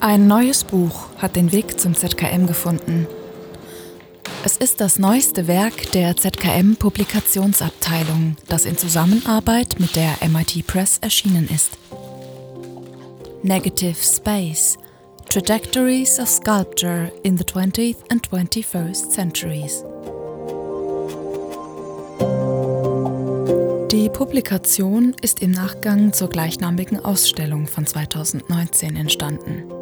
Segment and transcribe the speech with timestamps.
[0.00, 3.08] Ein neues Buch hat den Weg zum ZKM gefunden.
[4.44, 10.98] Es ist das neueste Werk der ZKM Publikationsabteilung, das in Zusammenarbeit mit der MIT Press
[10.98, 11.78] erschienen ist.
[13.42, 14.78] Negative Space
[15.28, 19.82] Trajectories of Sculpture in the 20th and 21st Centuries.
[23.90, 29.77] Die Publikation ist im Nachgang zur gleichnamigen Ausstellung von 2019 entstanden.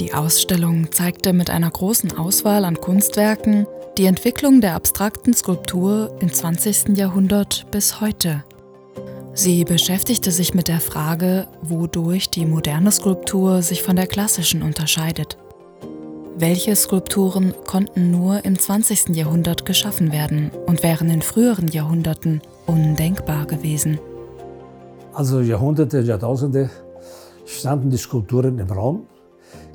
[0.00, 3.66] Die Ausstellung zeigte mit einer großen Auswahl an Kunstwerken
[3.98, 6.96] die Entwicklung der abstrakten Skulptur im 20.
[6.96, 8.42] Jahrhundert bis heute.
[9.34, 15.36] Sie beschäftigte sich mit der Frage, wodurch die moderne Skulptur sich von der klassischen unterscheidet.
[16.34, 19.14] Welche Skulpturen konnten nur im 20.
[19.14, 23.98] Jahrhundert geschaffen werden und wären in früheren Jahrhunderten undenkbar gewesen?
[25.12, 26.70] Also Jahrhunderte, Jahrtausende
[27.44, 29.06] standen die Skulpturen im Raum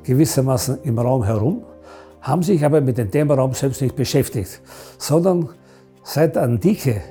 [0.06, 1.64] gewissermaßen im Raum herum,
[2.22, 4.62] haben sich aber mit dem Themaraum selbst nicht beschäftigt,
[4.98, 5.50] sondern
[6.04, 7.02] seit der Antike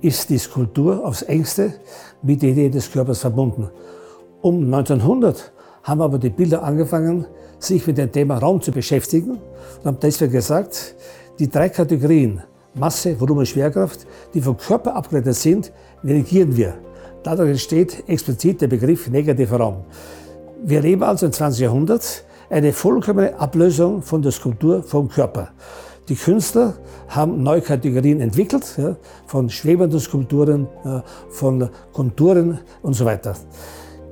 [0.00, 1.74] ist die Skulptur aufs engste
[2.22, 3.70] mit der Idee des Körpers verbunden.
[4.42, 5.52] Um 1900
[5.82, 7.26] haben aber die Bilder angefangen,
[7.58, 9.32] sich mit dem Thema Raum zu beschäftigen
[9.78, 10.96] und haben deswegen gesagt,
[11.38, 12.42] die drei Kategorien
[12.74, 16.74] Masse, Volumen, Schwerkraft, die vom Körper abgeleitet sind, negieren wir.
[17.22, 19.84] Dadurch entsteht explizit der Begriff negativer Raum.
[20.62, 21.62] Wir leben also im 20.
[21.62, 25.50] Jahrhundert eine vollkommene Ablösung von der Skulptur vom Körper.
[26.08, 26.74] Die Künstler
[27.08, 33.34] haben neue Kategorien entwickelt, ja, von schwebenden Skulpturen, ja, von Konturen und so weiter.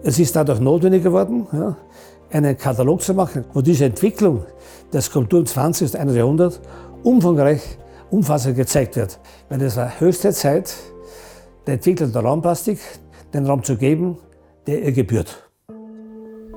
[0.02, 1.76] Es ist dadurch notwendig geworden, ja,
[2.30, 4.44] einen Katalog zu machen, wo diese Entwicklung
[4.92, 5.94] der Skulptur im 20.
[5.94, 6.16] und 21.
[6.16, 6.60] Jahrhundert
[7.04, 7.62] umfangreich,
[8.10, 9.20] umfassend gezeigt wird.
[9.48, 10.74] Weil es war höchste Zeit,
[11.66, 12.80] der Entwicklung der Raumplastik
[13.32, 14.18] den Raum zu geben,
[14.66, 15.48] der ihr gebührt.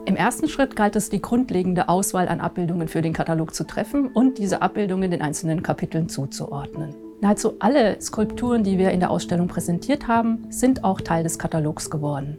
[0.07, 4.07] Im ersten Schritt galt es, die grundlegende Auswahl an Abbildungen für den Katalog zu treffen
[4.07, 6.95] und diese Abbildungen den einzelnen Kapiteln zuzuordnen.
[7.19, 11.89] Nahezu alle Skulpturen, die wir in der Ausstellung präsentiert haben, sind auch Teil des Katalogs
[11.89, 12.37] geworden.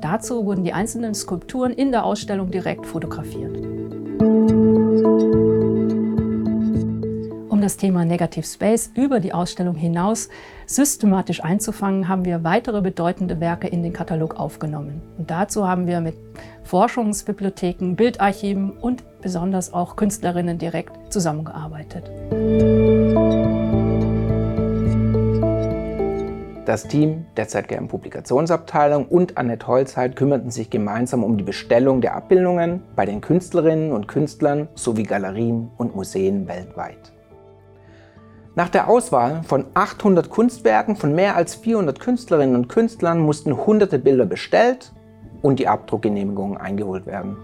[0.00, 3.58] Dazu wurden die einzelnen Skulpturen in der Ausstellung direkt fotografiert.
[7.64, 10.28] Das Thema Negative Space über die Ausstellung hinaus
[10.66, 15.00] systematisch einzufangen, haben wir weitere bedeutende Werke in den Katalog aufgenommen.
[15.16, 16.14] Und dazu haben wir mit
[16.64, 22.10] Forschungsbibliotheken, Bildarchiven und besonders auch Künstlerinnen direkt zusammengearbeitet.
[26.66, 32.14] Das Team der ZGM Publikationsabteilung und Annette Holzheit kümmerten sich gemeinsam um die Bestellung der
[32.14, 37.13] Abbildungen bei den Künstlerinnen und Künstlern sowie Galerien und Museen weltweit.
[38.56, 43.98] Nach der Auswahl von 800 Kunstwerken von mehr als 400 Künstlerinnen und Künstlern mussten hunderte
[43.98, 44.92] Bilder bestellt
[45.42, 47.36] und die Abdruckgenehmigungen eingeholt werden.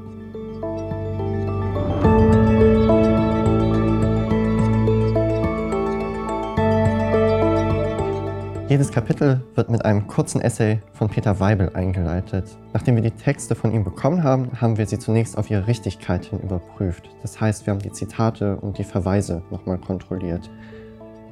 [8.69, 12.57] Jedes Kapitel wird mit einem kurzen Essay von Peter Weibel eingeleitet.
[12.73, 16.27] Nachdem wir die Texte von ihm bekommen haben, haben wir sie zunächst auf ihre Richtigkeit
[16.27, 17.11] hin überprüft.
[17.23, 20.49] Das heißt, wir haben die Zitate und die Verweise nochmal kontrolliert.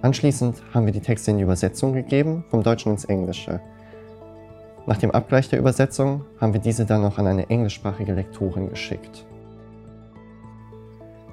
[0.01, 3.61] Anschließend haben wir die Texte in die Übersetzung gegeben, vom Deutschen ins Englische.
[4.87, 9.27] Nach dem Abgleich der Übersetzung haben wir diese dann noch an eine englischsprachige Lektorin geschickt.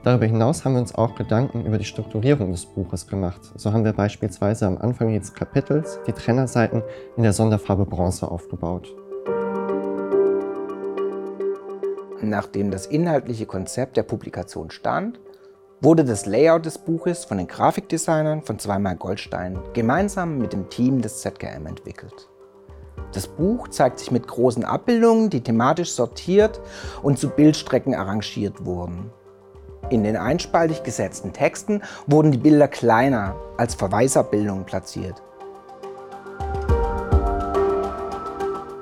[0.03, 3.41] Darüber hinaus haben wir uns auch Gedanken über die Strukturierung des Buches gemacht.
[3.55, 6.83] So haben wir beispielsweise am Anfang jedes Kapitels die Trennerseiten
[7.17, 8.93] in der Sonderfarbe Bronze aufgebaut.
[12.21, 15.19] Nachdem das inhaltliche Konzept der Publikation stand,
[15.81, 21.01] wurde das Layout des Buches von den Grafikdesignern von Zweimal Goldstein gemeinsam mit dem Team
[21.01, 22.29] des ZGM entwickelt.
[23.13, 26.59] Das Buch zeigt sich mit großen Abbildungen, die thematisch sortiert
[27.01, 29.11] und zu Bildstrecken arrangiert wurden.
[29.89, 35.21] In den einspaltig gesetzten Texten wurden die Bilder kleiner als Verweisabbildungen platziert.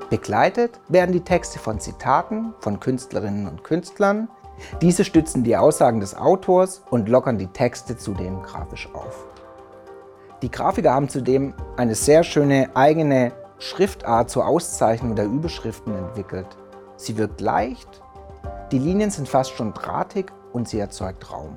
[0.10, 4.30] Begleitet werden die Texte von Zitaten von Künstlerinnen und Künstlern,
[4.81, 9.25] diese stützen die Aussagen des Autors und lockern die Texte zudem grafisch auf.
[10.42, 16.48] Die Grafiker haben zudem eine sehr schöne eigene Schriftart zur Auszeichnung der Überschriften entwickelt.
[16.98, 18.01] Sie wirkt leicht,
[18.71, 21.56] die Linien sind fast schon drahtig und sie erzeugt Raum.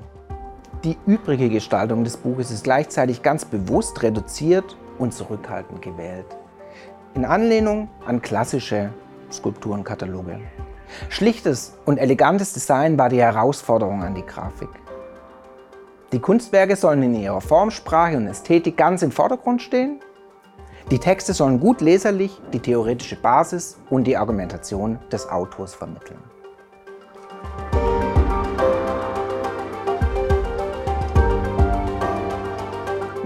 [0.84, 6.26] Die übrige Gestaltung des Buches ist gleichzeitig ganz bewusst reduziert und zurückhaltend gewählt.
[7.14, 8.90] In Anlehnung an klassische
[9.32, 10.40] Skulpturenkataloge.
[11.08, 14.68] Schlichtes und elegantes Design war die Herausforderung an die Grafik.
[16.12, 20.00] Die Kunstwerke sollen in ihrer Formsprache und Ästhetik ganz im Vordergrund stehen.
[20.90, 26.18] Die Texte sollen gut leserlich die theoretische Basis und die Argumentation des Autors vermitteln.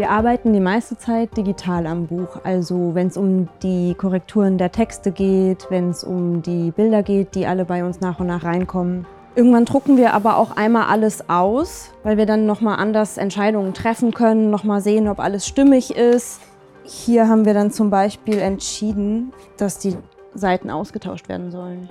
[0.01, 2.41] Wir arbeiten die meiste Zeit digital am Buch.
[2.43, 7.35] Also wenn es um die Korrekturen der Texte geht, wenn es um die Bilder geht,
[7.35, 9.05] die alle bei uns nach und nach reinkommen.
[9.35, 14.15] Irgendwann drucken wir aber auch einmal alles aus, weil wir dann nochmal anders Entscheidungen treffen
[14.15, 16.41] können, nochmal sehen, ob alles stimmig ist.
[16.83, 19.99] Hier haben wir dann zum Beispiel entschieden, dass die
[20.33, 21.91] Seiten ausgetauscht werden sollen.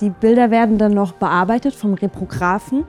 [0.00, 2.86] Die Bilder werden dann noch bearbeitet vom Reprographen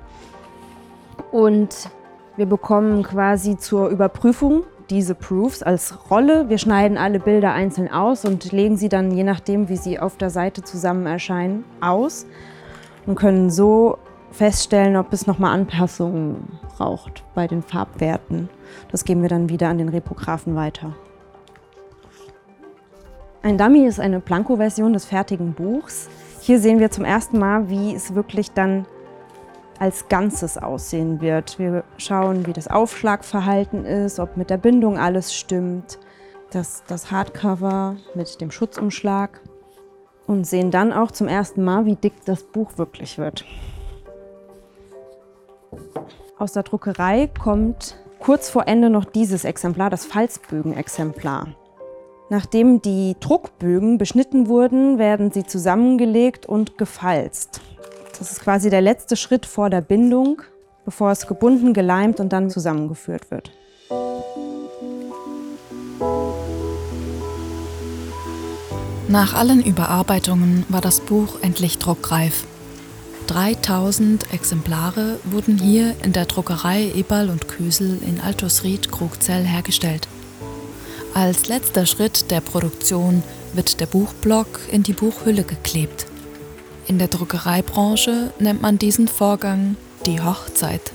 [1.33, 1.89] und
[2.37, 6.49] wir bekommen quasi zur Überprüfung diese Proofs als Rolle.
[6.49, 10.17] Wir schneiden alle Bilder einzeln aus und legen sie dann, je nachdem, wie sie auf
[10.17, 12.25] der Seite zusammen erscheinen, aus
[13.05, 13.97] und können so
[14.31, 18.49] feststellen, ob es nochmal Anpassungen braucht bei den Farbwerten.
[18.91, 20.93] Das geben wir dann wieder an den Reprographen weiter.
[23.41, 26.09] Ein Dummy ist eine Planko-Version des fertigen Buchs.
[26.41, 28.85] Hier sehen wir zum ersten Mal, wie es wirklich dann
[29.79, 31.59] als Ganzes aussehen wird.
[31.59, 35.99] Wir schauen, wie das Aufschlagverhalten ist, ob mit der Bindung alles stimmt,
[36.51, 39.41] das, das Hardcover mit dem Schutzumschlag
[40.27, 43.45] und sehen dann auch zum ersten Mal, wie dick das Buch wirklich wird.
[46.37, 51.47] Aus der Druckerei kommt kurz vor Ende noch dieses Exemplar, das Falzbögen-Exemplar.
[52.29, 57.61] Nachdem die Druckbögen beschnitten wurden, werden sie zusammengelegt und gefalzt.
[58.19, 60.41] Das ist quasi der letzte Schritt vor der Bindung,
[60.85, 63.51] bevor es gebunden, geleimt und dann zusammengeführt wird.
[69.07, 72.45] Nach allen Überarbeitungen war das Buch endlich druckreif.
[73.27, 80.07] 3000 Exemplare wurden hier in der Druckerei Eberl und Küsel in Altosried Krugzell hergestellt.
[81.13, 83.23] Als letzter Schritt der Produktion
[83.53, 86.07] wird der Buchblock in die Buchhülle geklebt.
[86.87, 90.91] In der Druckereibranche nennt man diesen Vorgang die Hochzeit.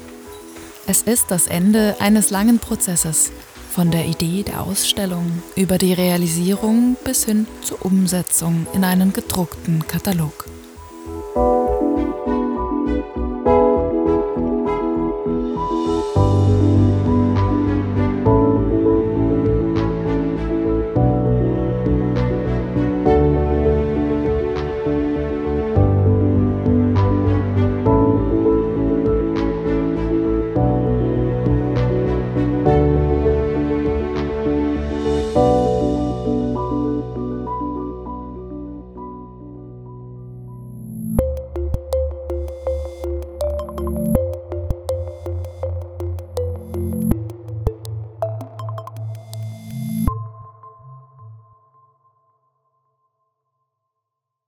[0.87, 3.33] Es ist das Ende eines langen Prozesses,
[3.71, 9.87] von der Idee der Ausstellung über die Realisierung bis hin zur Umsetzung in einen gedruckten
[9.87, 10.50] Katalog.